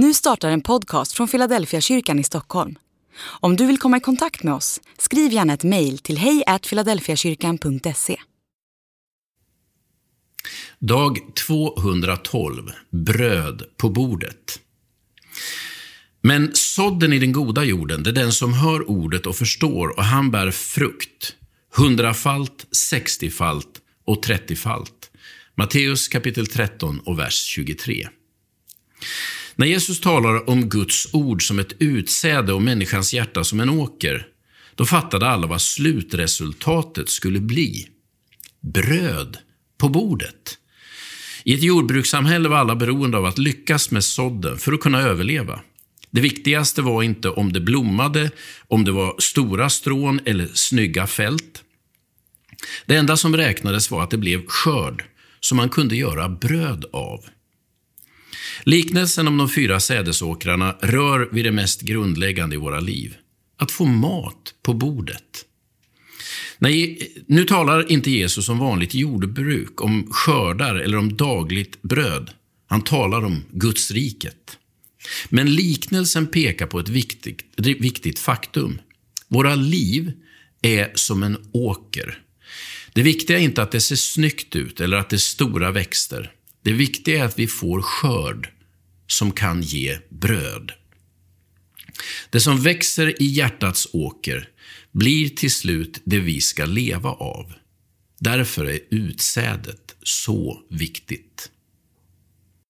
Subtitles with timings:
[0.00, 2.78] Nu startar en podcast från Philadelphia kyrkan i Stockholm.
[3.20, 8.16] Om du vill komma i kontakt med oss, skriv gärna ett mejl till hejfiladelfiakyrkan.se.
[10.78, 12.70] Dag 212.
[12.90, 14.60] Bröd på bordet.
[16.20, 20.04] Men sådden i den goda jorden, det är den som hör ordet och förstår och
[20.04, 21.34] han bär frukt.
[21.76, 25.10] Hundrafalt, sextiofalt och trettiofalt.
[25.56, 28.08] Matteus kapitel 13 och vers 23.
[29.58, 34.26] När Jesus talar om Guds ord som ett utsäde och människans hjärta som en åker,
[34.74, 37.88] då fattade alla vad slutresultatet skulle bli.
[38.60, 39.38] Bröd
[39.78, 40.58] på bordet.
[41.44, 45.60] I ett jordbrukssamhälle var alla beroende av att lyckas med sådden för att kunna överleva.
[46.10, 48.30] Det viktigaste var inte om det blommade,
[48.68, 51.64] om det var stora strån eller snygga fält.
[52.86, 55.04] Det enda som räknades var att det blev skörd
[55.40, 57.24] som man kunde göra bröd av.
[58.68, 63.16] Liknelsen om de fyra sädesåkrarna rör vid det mest grundläggande i våra liv.
[63.58, 65.44] Att få mat på bordet.
[66.58, 72.30] Nej, nu talar inte Jesus om vanligt jordbruk, om skördar eller om dagligt bröd.
[72.66, 74.58] Han talar om Guds riket.
[75.28, 78.78] Men liknelsen pekar på ett viktigt, viktigt faktum.
[79.28, 80.12] Våra liv
[80.62, 82.18] är som en åker.
[82.92, 86.32] Det viktiga är inte att det ser snyggt ut eller att det är stora växter.
[86.62, 88.48] Det viktiga är att vi får skörd
[89.08, 90.72] som kan ge bröd.
[92.30, 94.48] Det som växer i hjärtats åker
[94.92, 97.52] blir till slut det vi ska leva av.
[98.20, 101.50] Därför är utsädet så viktigt.